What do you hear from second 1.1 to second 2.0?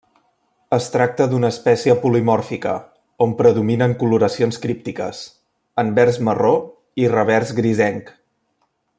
d'una espècie